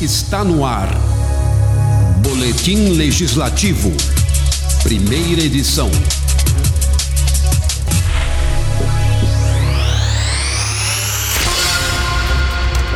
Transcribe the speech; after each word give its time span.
está 0.00 0.44
no 0.44 0.64
ar. 0.64 0.88
Boletim 2.22 2.90
Legislativo. 2.90 3.90
Primeira 4.84 5.42
edição. 5.42 5.90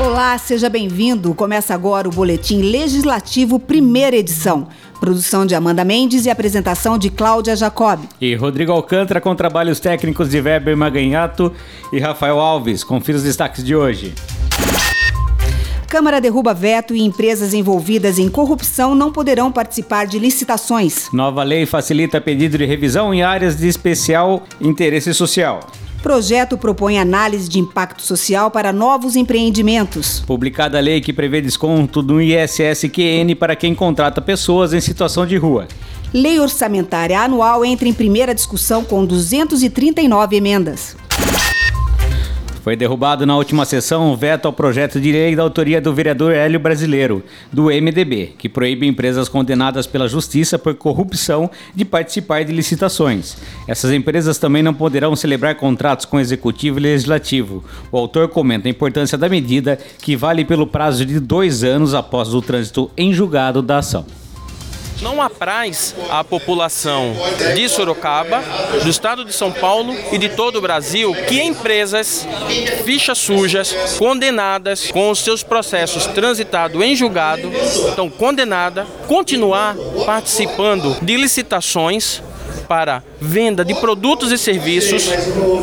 Olá, 0.01 0.39
seja 0.39 0.69
bem-vindo. 0.69 1.35
Começa 1.35 1.75
agora 1.75 2.09
o 2.09 2.13
Boletim 2.13 2.63
Legislativo, 2.63 3.59
primeira 3.59 4.15
edição. 4.17 4.69
Produção 5.01 5.45
de 5.45 5.57
Amanda 5.57 5.85
Mendes 5.85 6.25
e 6.27 6.31
apresentação 6.31 6.97
de 6.97 7.11
Cláudia 7.11 7.57
Jacob. 7.57 7.99
E 8.21 8.37
Rodrigo 8.37 8.71
Alcântara 8.71 9.21
com 9.21 9.35
trabalhos 9.35 9.81
técnicos 9.81 10.31
de 10.31 10.41
Weber 10.41 10.77
Maganhato 10.77 11.53
e 11.93 11.99
Rafael 11.99 12.39
Alves. 12.39 12.85
Confira 12.85 13.19
os 13.19 13.25
destaques 13.25 13.65
de 13.65 13.75
hoje. 13.75 14.15
Câmara 15.93 16.23
derruba 16.23 16.55
veto 16.55 16.95
e 16.95 17.03
empresas 17.03 17.53
envolvidas 17.53 18.19
em 18.19 18.27
corrupção 18.27 18.95
não 18.95 19.13
poderão 19.13 19.53
participar 19.53 20.07
de 20.07 20.19
licitações. 20.19 21.11
Nova 21.13 21.43
lei 21.43 21.67
facilita 21.67 22.19
pedido 22.19 22.57
de 22.57 22.65
revisão 22.65 23.13
em 23.13 23.23
áreas 23.23 23.59
de 23.59 23.69
especial 23.69 24.43
interesse 24.59 25.13
social. 25.13 25.61
Projeto 26.03 26.57
propõe 26.57 26.99
análise 26.99 27.47
de 27.47 27.59
impacto 27.59 28.01
social 28.01 28.51
para 28.51 28.73
novos 28.73 29.17
empreendimentos. 29.17 30.21
Publicada 30.21 30.79
a 30.79 30.81
lei 30.81 30.99
que 31.03 31.13
prevê 31.13 31.43
desconto 31.43 32.01
do 32.01 32.23
ISSQN 32.23 33.35
para 33.39 33.55
quem 33.55 33.75
contrata 33.75 34.23
pessoas 34.23 34.73
em 34.73 34.81
situação 34.81 35.27
de 35.27 35.37
rua. 35.37 35.69
Lei 36.11 36.41
orçamentária 36.41 37.21
anual 37.21 37.67
entra 37.67 37.87
em 37.87 37.93
primeira 37.93 38.35
discussão 38.35 38.83
com 38.83 39.05
239 39.05 40.37
emendas. 40.37 40.97
Foi 42.63 42.77
derrubado 42.77 43.27
na 43.27 43.37
última 43.37 43.65
sessão 43.65 44.13
o 44.13 44.17
veto 44.17 44.47
ao 44.47 44.53
projeto 44.53 45.01
de 45.01 45.11
lei 45.11 45.35
da 45.35 45.43
autoria 45.43 45.81
do 45.81 45.93
vereador 45.93 46.33
Hélio 46.33 46.61
Brasileiro, 46.61 47.25
do 47.53 47.65
MDB, 47.65 48.35
que 48.39 48.49
proíbe 48.49 48.87
empresas 48.87 49.29
condenadas 49.29 49.85
pela 49.85 50.07
justiça 50.07 50.57
por 50.57 50.73
corrupção 50.77 51.51
de 51.75 51.85
participar 51.85 52.45
de 52.45 52.53
licitações. 52.53 53.37
Essas 53.67 53.91
empresas 53.91 54.39
também 54.39 54.63
não 54.63 54.73
poderão 54.73 55.17
celebrar 55.17 55.57
contratos 55.57 56.07
com 56.07 56.21
executivo 56.21 56.79
e 56.79 56.83
legislativo. 56.83 57.65
O 57.91 57.99
autor 57.99 58.29
comenta 58.29 58.69
a 58.69 58.71
importância 58.71 59.19
da 59.19 59.29
medida, 59.29 59.77
que 59.99 60.15
vale 60.15 60.45
pelo 60.45 60.65
prazo 60.65 61.05
de 61.05 61.19
dois 61.19 61.65
anos 61.65 61.95
após 61.95 62.33
o 62.33 62.41
trânsito 62.41 62.89
em 62.97 63.13
julgado 63.13 63.61
da 63.61 63.79
ação 63.79 64.07
não 65.03 65.21
apraz 65.21 65.95
à 66.09 66.23
população 66.23 67.15
de 67.55 67.69
Sorocaba, 67.69 68.43
do 68.83 68.89
estado 68.89 69.25
de 69.25 69.33
São 69.33 69.51
Paulo 69.53 69.95
e 70.13 70.17
de 70.17 70.31
todo 70.31 70.57
o 70.57 70.61
Brasil 70.61 71.15
que 71.27 71.43
empresas 71.43 72.27
fichas 72.85 73.19
sujas, 73.19 73.75
condenadas 73.99 74.91
com 74.91 75.11
os 75.11 75.19
seus 75.19 75.43
processos 75.43 76.07
transitados 76.07 76.81
em 76.81 76.95
julgado, 76.95 77.51
estão 77.89 78.09
condenadas, 78.09 78.87
continuar 79.09 79.77
participando 80.07 80.97
de 81.03 81.17
licitações 81.17 82.23
para 82.69 83.03
venda 83.21 83.65
de 83.65 83.75
produtos 83.75 84.33
e 84.33 84.39
serviços 84.39 85.11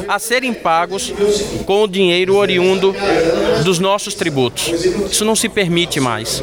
a 0.07 0.19
serem 0.19 0.53
pagos 0.53 1.11
com 1.65 1.83
o 1.83 1.87
dinheiro 1.87 2.35
oriundo 2.35 2.93
dos 3.63 3.79
nossos 3.79 4.13
tributos. 4.13 4.67
Isso 5.11 5.25
não 5.25 5.35
se 5.35 5.49
permite 5.49 5.99
mais. 5.99 6.41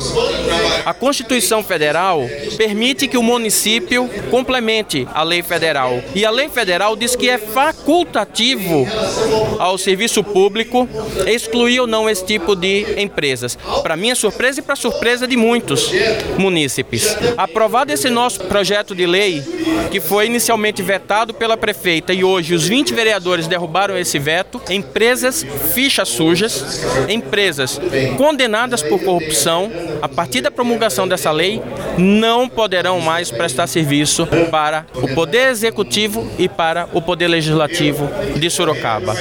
A 0.84 0.94
Constituição 0.94 1.62
Federal 1.62 2.28
permite 2.56 3.08
que 3.08 3.18
o 3.18 3.22
município 3.22 4.08
complemente 4.30 5.06
a 5.12 5.22
lei 5.22 5.42
federal. 5.42 6.00
E 6.14 6.24
a 6.24 6.30
lei 6.30 6.48
federal 6.48 6.96
diz 6.96 7.16
que 7.16 7.28
é 7.28 7.38
facultativo 7.38 8.86
ao 9.58 9.76
serviço 9.78 10.22
público 10.22 10.88
excluir 11.26 11.80
ou 11.80 11.86
não 11.86 12.08
esse 12.08 12.24
tipo 12.24 12.54
de 12.54 13.00
empresas. 13.00 13.58
Para 13.82 13.96
minha 13.96 14.14
surpresa 14.14 14.60
e 14.60 14.62
para 14.62 14.76
surpresa 14.76 15.26
de 15.26 15.36
muitos 15.36 15.90
munícipes. 16.38 17.16
Aprovado 17.36 17.92
esse 17.92 18.10
nosso 18.10 18.40
projeto 18.44 18.94
de 18.94 19.06
lei, 19.06 19.42
que 19.90 20.00
foi 20.00 20.26
inicialmente 20.26 20.82
vetado 20.82 21.34
pela 21.34 21.56
prefeita 21.56 22.12
e 22.12 22.24
hoje 22.24 22.54
os 22.54 22.66
20 22.66 22.94
vereadores 22.94 23.46
derrubaram 23.46 23.96
esse 23.96 24.18
veto, 24.18 24.60
empresas 24.70 25.44
fichas 25.74 26.08
sujas, 26.08 26.84
empresas 27.08 27.80
condenadas 28.16 28.82
por 28.82 29.00
corrupção, 29.00 29.70
a 30.00 30.08
partir 30.08 30.40
da 30.40 30.50
promulgação 30.50 31.06
dessa 31.06 31.30
lei, 31.30 31.62
não 31.98 32.48
poderão 32.48 33.00
mais 33.00 33.30
prestar 33.30 33.66
serviço 33.66 34.26
para 34.50 34.86
o 34.94 35.08
Poder 35.14 35.48
Executivo 35.48 36.28
e 36.38 36.48
para 36.48 36.88
o 36.92 37.00
Poder 37.00 37.28
Legislativo 37.28 38.08
de 38.38 38.50
Sorocaba. 38.50 39.14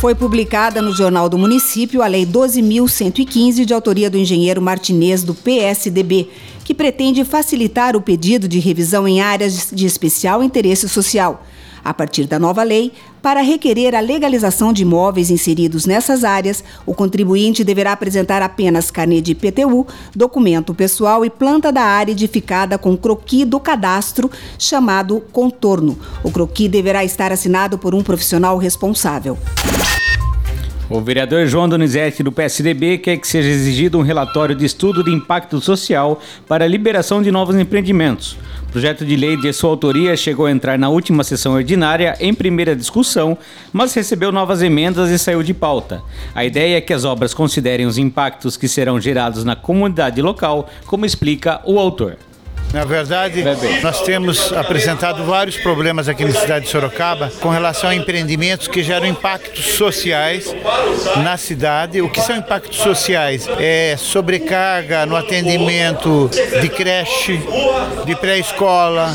Foi 0.00 0.14
publicada 0.14 0.80
no 0.80 0.92
Jornal 0.92 1.28
do 1.28 1.36
Município 1.36 2.00
a 2.00 2.06
Lei 2.06 2.24
12.115, 2.24 3.66
de 3.66 3.74
autoria 3.74 4.08
do 4.08 4.16
engenheiro 4.16 4.62
Martinez, 4.62 5.22
do 5.22 5.34
PSDB, 5.34 6.30
que 6.64 6.72
pretende 6.72 7.22
facilitar 7.22 7.94
o 7.94 8.00
pedido 8.00 8.48
de 8.48 8.58
revisão 8.58 9.06
em 9.06 9.20
áreas 9.20 9.68
de 9.70 9.84
especial 9.84 10.42
interesse 10.42 10.88
social. 10.88 11.44
A 11.84 11.94
partir 11.94 12.26
da 12.26 12.38
nova 12.38 12.62
lei, 12.62 12.92
para 13.22 13.40
requerer 13.40 13.94
a 13.94 14.00
legalização 14.00 14.72
de 14.72 14.82
imóveis 14.82 15.30
inseridos 15.30 15.86
nessas 15.86 16.24
áreas, 16.24 16.64
o 16.86 16.94
contribuinte 16.94 17.62
deverá 17.62 17.92
apresentar 17.92 18.42
apenas 18.42 18.90
carnê 18.90 19.20
de 19.20 19.32
IPTU, 19.32 19.86
documento 20.14 20.74
pessoal 20.74 21.24
e 21.24 21.30
planta 21.30 21.70
da 21.70 21.82
área 21.82 22.12
edificada 22.12 22.78
com 22.78 22.96
croqui 22.96 23.44
do 23.44 23.60
cadastro, 23.60 24.30
chamado 24.58 25.22
contorno. 25.32 25.98
O 26.22 26.30
croqui 26.30 26.68
deverá 26.68 27.04
estar 27.04 27.32
assinado 27.32 27.78
por 27.78 27.94
um 27.94 28.02
profissional 28.02 28.56
responsável. 28.58 29.38
O 30.90 31.00
vereador 31.00 31.46
João 31.46 31.68
Donizete, 31.68 32.20
do 32.20 32.32
PSDB, 32.32 32.98
quer 32.98 33.16
que 33.16 33.28
seja 33.28 33.48
exigido 33.48 33.96
um 33.96 34.02
relatório 34.02 34.56
de 34.56 34.64
estudo 34.64 35.04
de 35.04 35.12
impacto 35.12 35.60
social 35.60 36.20
para 36.48 36.64
a 36.64 36.68
liberação 36.68 37.22
de 37.22 37.30
novos 37.30 37.54
empreendimentos. 37.54 38.36
O 38.64 38.72
projeto 38.72 39.04
de 39.04 39.14
lei 39.14 39.36
de 39.36 39.52
sua 39.52 39.70
autoria 39.70 40.16
chegou 40.16 40.46
a 40.46 40.50
entrar 40.50 40.76
na 40.76 40.88
última 40.88 41.22
sessão 41.22 41.52
ordinária 41.52 42.16
em 42.18 42.34
primeira 42.34 42.74
discussão, 42.74 43.38
mas 43.72 43.94
recebeu 43.94 44.32
novas 44.32 44.62
emendas 44.62 45.10
e 45.10 45.18
saiu 45.18 45.44
de 45.44 45.54
pauta. 45.54 46.02
A 46.34 46.44
ideia 46.44 46.78
é 46.78 46.80
que 46.80 46.92
as 46.92 47.04
obras 47.04 47.32
considerem 47.32 47.86
os 47.86 47.96
impactos 47.96 48.56
que 48.56 48.66
serão 48.66 49.00
gerados 49.00 49.44
na 49.44 49.54
comunidade 49.54 50.20
local, 50.20 50.68
como 50.86 51.06
explica 51.06 51.60
o 51.64 51.78
autor. 51.78 52.16
Na 52.72 52.84
verdade, 52.84 53.42
nós 53.82 54.00
temos 54.02 54.52
apresentado 54.52 55.24
vários 55.24 55.56
problemas 55.56 56.08
aqui 56.08 56.24
na 56.24 56.32
cidade 56.32 56.66
de 56.66 56.70
Sorocaba 56.70 57.30
com 57.40 57.48
relação 57.48 57.90
a 57.90 57.94
empreendimentos 57.94 58.68
que 58.68 58.82
geram 58.82 59.06
impactos 59.06 59.74
sociais 59.74 60.54
na 61.16 61.36
cidade. 61.36 62.00
O 62.00 62.08
que 62.08 62.20
são 62.20 62.36
impactos 62.36 62.78
sociais? 62.78 63.48
É 63.58 63.96
sobrecarga 63.98 65.04
no 65.04 65.16
atendimento 65.16 66.30
de 66.60 66.68
creche, 66.68 67.40
de 68.06 68.14
pré-escola, 68.14 69.12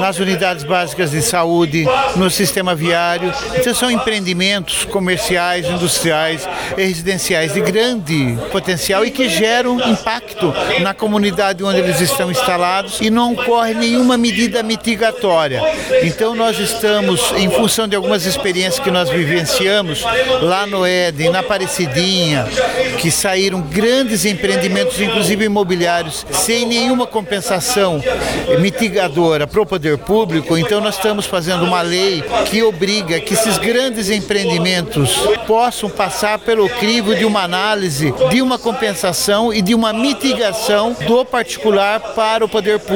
nas 0.00 0.18
unidades 0.18 0.64
básicas 0.64 1.10
de 1.10 1.22
saúde, 1.22 1.86
no 2.14 2.28
sistema 2.28 2.74
viário. 2.74 3.32
Então 3.56 3.74
são 3.74 3.90
empreendimentos 3.90 4.84
comerciais, 4.84 5.66
industriais 5.66 6.46
e 6.76 6.82
residenciais 6.82 7.54
de 7.54 7.60
grande 7.62 8.36
potencial 8.52 9.02
e 9.04 9.10
que 9.10 9.30
geram 9.30 9.80
impacto 9.80 10.52
na 10.80 10.92
comunidade 10.92 11.64
onde 11.64 11.78
eles 11.78 12.02
estão 12.02 12.30
instalados 12.30 12.97
e 13.00 13.10
não 13.10 13.32
ocorre 13.32 13.74
nenhuma 13.74 14.16
medida 14.16 14.62
mitigatória. 14.62 15.60
Então 16.02 16.34
nós 16.34 16.58
estamos, 16.58 17.32
em 17.36 17.50
função 17.50 17.86
de 17.86 17.96
algumas 17.96 18.26
experiências 18.26 18.82
que 18.82 18.90
nós 18.90 19.08
vivenciamos 19.08 20.04
lá 20.42 20.66
no 20.66 20.84
Éden, 20.84 21.30
na 21.30 21.40
Aparecidinha, 21.40 22.46
que 22.98 23.10
saíram 23.10 23.60
grandes 23.60 24.24
empreendimentos, 24.24 25.00
inclusive 25.00 25.44
imobiliários, 25.44 26.26
sem 26.30 26.66
nenhuma 26.66 27.06
compensação 27.06 28.02
mitigadora 28.60 29.46
para 29.46 29.60
o 29.60 29.66
poder 29.66 29.98
público, 29.98 30.56
então 30.56 30.80
nós 30.80 30.96
estamos 30.96 31.26
fazendo 31.26 31.64
uma 31.64 31.82
lei 31.82 32.22
que 32.46 32.62
obriga 32.62 33.20
que 33.20 33.34
esses 33.34 33.58
grandes 33.58 34.10
empreendimentos 34.10 35.16
possam 35.46 35.88
passar 35.88 36.38
pelo 36.38 36.68
crivo 36.68 37.14
de 37.14 37.24
uma 37.24 37.42
análise, 37.42 38.12
de 38.30 38.42
uma 38.42 38.58
compensação 38.58 39.52
e 39.52 39.62
de 39.62 39.74
uma 39.74 39.92
mitigação 39.92 40.96
do 41.06 41.24
particular 41.24 42.00
para 42.14 42.44
o 42.44 42.48
poder 42.48 42.78
público, 42.78 42.87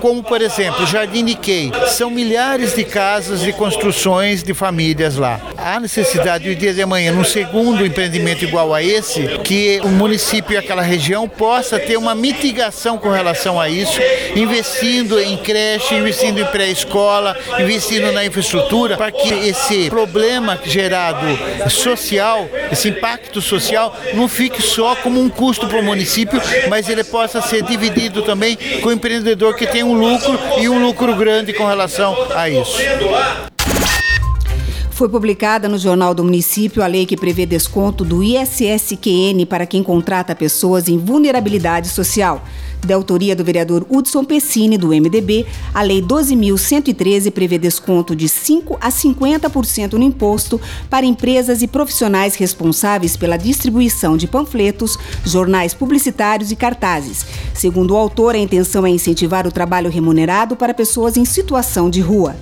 como 0.00 0.22
por 0.22 0.40
exemplo 0.40 0.86
Jardim 0.86 1.22
Nikkei. 1.22 1.72
São 1.88 2.10
milhares 2.10 2.74
de 2.74 2.84
casas 2.84 3.46
e 3.46 3.52
construções 3.52 4.42
de 4.42 4.54
famílias 4.54 5.16
lá. 5.16 5.40
Há 5.56 5.80
necessidade 5.80 6.48
o 6.48 6.54
dia 6.54 6.72
de 6.72 6.82
amanhã, 6.82 7.12
num 7.12 7.24
segundo 7.24 7.84
empreendimento 7.84 8.44
igual 8.44 8.74
a 8.74 8.82
esse, 8.82 9.22
que 9.44 9.80
o 9.82 9.88
município 9.88 10.54
e 10.54 10.56
aquela 10.56 10.82
região 10.82 11.28
possa 11.28 11.78
ter 11.78 11.96
uma 11.96 12.14
mitigação 12.14 12.98
com 12.98 13.10
relação 13.10 13.60
a 13.60 13.68
isso, 13.68 13.98
investindo 14.34 15.20
em 15.20 15.36
creche, 15.36 15.94
investindo 15.94 16.40
em 16.40 16.44
pré-escola, 16.46 17.36
investindo 17.58 18.12
na 18.12 18.24
infraestrutura, 18.24 18.96
para 18.96 19.12
que 19.12 19.32
esse 19.32 19.88
problema 19.88 20.58
gerado 20.64 21.26
social, 21.70 22.48
esse 22.70 22.88
impacto 22.88 23.40
social, 23.40 23.96
não 24.14 24.28
fique 24.28 24.62
só 24.62 24.94
como 24.96 25.20
um 25.20 25.28
custo 25.28 25.66
para 25.66 25.78
o 25.78 25.82
município, 25.82 26.40
mas 26.68 26.88
ele 26.88 27.04
possa 27.04 27.40
ser 27.40 27.62
dividido 27.62 28.22
também 28.22 28.56
com 28.82 28.88
o 28.88 28.92
empreendedor 29.22 29.54
que 29.54 29.66
tem 29.66 29.82
um 29.84 29.94
lucro 29.94 30.38
e 30.60 30.68
um 30.68 30.82
lucro 30.82 31.14
grande 31.14 31.52
com 31.52 31.64
relação 31.64 32.14
a 32.34 32.48
isso. 32.48 32.76
Foi 34.92 35.08
publicada 35.08 35.70
no 35.70 35.78
Jornal 35.78 36.14
do 36.14 36.22
Município 36.22 36.82
a 36.82 36.86
lei 36.86 37.06
que 37.06 37.16
prevê 37.16 37.46
desconto 37.46 38.04
do 38.04 38.22
ISSQN 38.22 39.46
para 39.48 39.64
quem 39.64 39.82
contrata 39.82 40.34
pessoas 40.34 40.86
em 40.86 40.98
vulnerabilidade 40.98 41.88
social. 41.88 42.44
Da 42.84 42.94
autoria 42.94 43.34
do 43.34 43.42
vereador 43.42 43.86
Hudson 43.88 44.22
Pessini, 44.22 44.76
do 44.76 44.88
MDB, 44.88 45.46
a 45.72 45.82
Lei 45.82 46.02
12.113 46.02 47.30
prevê 47.30 47.56
desconto 47.56 48.14
de 48.14 48.26
5% 48.26 48.76
a 48.80 48.90
50% 48.90 49.94
no 49.94 50.02
imposto 50.02 50.60
para 50.90 51.06
empresas 51.06 51.62
e 51.62 51.66
profissionais 51.66 52.34
responsáveis 52.34 53.16
pela 53.16 53.38
distribuição 53.38 54.16
de 54.16 54.26
panfletos, 54.26 54.98
jornais 55.24 55.72
publicitários 55.72 56.52
e 56.52 56.56
cartazes. 56.56 57.24
Segundo 57.54 57.92
o 57.92 57.96
autor, 57.96 58.34
a 58.34 58.38
intenção 58.38 58.84
é 58.84 58.90
incentivar 58.90 59.46
o 59.46 59.52
trabalho 59.52 59.90
remunerado 59.90 60.54
para 60.54 60.74
pessoas 60.74 61.16
em 61.16 61.24
situação 61.24 61.88
de 61.88 62.00
rua. 62.00 62.36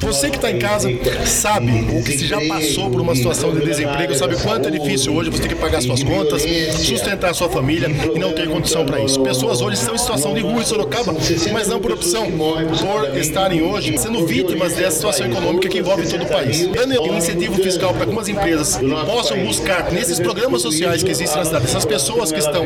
Você 0.00 0.28
que 0.30 0.36
está 0.36 0.50
em 0.50 0.58
casa 0.58 0.88
sabe, 1.26 1.86
ou 1.94 2.02
que 2.02 2.18
se 2.18 2.26
já 2.26 2.38
passou 2.46 2.90
por 2.90 3.00
uma 3.00 3.14
situação 3.14 3.54
de 3.54 3.64
desemprego, 3.64 4.14
sabe 4.14 4.36
quanto 4.36 4.68
é 4.68 4.70
difícil 4.70 5.14
hoje 5.14 5.30
você 5.30 5.42
ter 5.42 5.48
que 5.48 5.54
pagar 5.54 5.80
suas 5.80 6.02
contas, 6.02 6.42
sustentar 6.76 7.34
sua 7.34 7.48
família 7.48 7.88
e 8.14 8.18
não 8.18 8.32
ter 8.32 8.48
condição 8.48 8.84
para 8.84 9.00
isso. 9.00 9.20
Pessoas 9.20 9.60
hoje 9.60 9.78
estão 9.78 9.94
em 9.94 9.98
situação 9.98 10.34
de 10.34 10.40
rua 10.40 10.60
em 10.60 10.64
Sorocaba, 10.64 11.14
mas 11.52 11.68
não 11.68 11.80
por 11.80 11.92
opção, 11.92 12.30
por 12.30 13.16
estarem 13.18 13.62
hoje 13.62 13.96
sendo 13.98 14.26
vítimas 14.26 14.74
dessa 14.74 14.96
situação 14.96 15.26
econômica 15.26 15.68
que 15.68 15.78
envolve 15.78 16.06
todo 16.08 16.24
o 16.24 16.28
país. 16.28 16.66
Dando 16.68 17.02
um 17.02 17.16
incentivo 17.16 17.54
fiscal 17.54 17.92
para 17.92 18.02
algumas 18.02 18.28
empresas 18.28 18.78
possam 19.06 19.38
buscar 19.44 19.90
nesses 19.90 20.20
programas 20.20 20.62
sociais 20.62 21.02
que 21.02 21.10
existem 21.10 21.38
na 21.38 21.44
cidade, 21.44 21.64
essas 21.64 21.84
pessoas 21.84 22.30
que 22.30 22.38
estão 22.38 22.64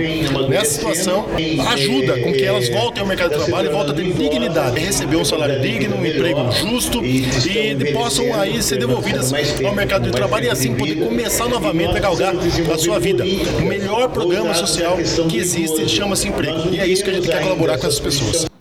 nessa 0.48 0.72
situação, 0.72 1.26
ajuda 1.70 2.20
com 2.20 2.32
que 2.32 2.42
elas 2.42 2.68
voltem 2.68 3.00
ao 3.00 3.06
mercado 3.06 3.30
de 3.30 3.44
trabalho 3.44 3.68
e 3.68 3.72
voltem 3.72 3.92
a 3.92 3.96
ter 3.96 4.12
dignidade, 4.12 4.80
receber 4.80 5.16
um 5.16 5.24
salário 5.24 5.60
digno, 5.60 5.96
um 5.96 6.04
emprego 6.04 6.50
justo 6.52 7.00
e 7.18 7.92
possam 7.92 8.38
aí 8.38 8.62
ser 8.62 8.78
devolvidas 8.78 9.32
ao 9.32 9.74
mercado 9.74 10.04
de 10.04 10.10
trabalho 10.10 10.46
e 10.46 10.50
assim 10.50 10.74
poder 10.74 10.96
começar 10.96 11.48
novamente 11.48 11.96
a 11.96 12.00
galgar 12.00 12.34
a 12.72 12.78
sua 12.78 12.98
vida. 12.98 13.24
O 13.24 13.64
melhor 13.64 14.08
programa 14.08 14.54
social 14.54 14.96
que 15.28 15.38
existe 15.38 15.88
chama-se 15.88 16.28
emprego. 16.28 16.72
E 16.72 16.80
é 16.80 16.86
isso 16.86 17.02
que 17.04 17.10
a 17.10 17.14
gente 17.14 17.28
quer 17.28 17.42
colaborar 17.42 17.78
com 17.78 17.86
essas 17.86 18.00
pessoas. 18.00 18.57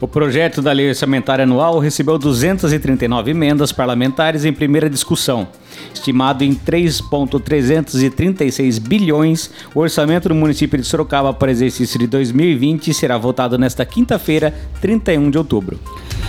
O 0.00 0.06
projeto 0.06 0.62
da 0.62 0.70
lei 0.70 0.88
orçamentária 0.88 1.42
anual 1.42 1.80
recebeu 1.80 2.16
239 2.16 3.32
emendas 3.32 3.72
parlamentares 3.72 4.44
em 4.44 4.52
primeira 4.52 4.88
discussão. 4.88 5.48
Estimado 5.92 6.44
em 6.44 6.54
3,336 6.54 8.78
bilhões, 8.78 9.50
o 9.74 9.80
orçamento 9.80 10.28
do 10.28 10.36
município 10.36 10.78
de 10.78 10.86
Sorocaba 10.86 11.34
para 11.34 11.48
o 11.48 11.50
exercício 11.50 11.98
de 11.98 12.06
2020 12.06 12.94
será 12.94 13.18
votado 13.18 13.58
nesta 13.58 13.84
quinta-feira, 13.84 14.54
31 14.80 15.30
de 15.30 15.38
outubro. 15.38 15.80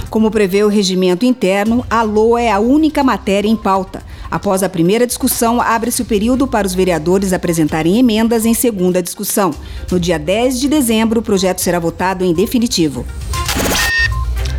Como 0.10 0.32
prevê 0.32 0.64
o 0.64 0.68
regimento 0.68 1.24
interno, 1.24 1.86
a 1.88 2.02
LOA 2.02 2.42
é 2.42 2.52
a 2.52 2.60
única 2.60 3.04
matéria 3.04 3.48
em 3.48 3.56
pauta. 3.56 4.02
Após 4.32 4.64
a 4.64 4.70
primeira 4.70 5.06
discussão, 5.06 5.62
abre-se 5.62 6.02
o 6.02 6.06
período 6.06 6.48
para 6.48 6.66
os 6.66 6.74
vereadores 6.74 7.34
apresentarem 7.34 8.00
emendas 8.00 8.48
em 8.48 8.56
segunda 8.56 9.04
discussão. 9.04 9.52
No 9.92 10.00
dia 10.00 10.18
10 10.18 10.60
de 10.60 10.68
dezembro, 10.68 11.20
o 11.20 11.24
projeto 11.24 11.62
será 11.62 11.78
votado 11.78 12.26
em 12.26 12.34
definitivo. 12.34 13.06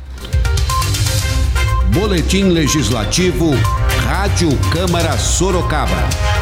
Boletim 1.94 2.50
Legislativo 2.50 3.52
Rádio 4.04 4.50
Câmara 4.70 5.16
Sorocaba. 5.16 6.33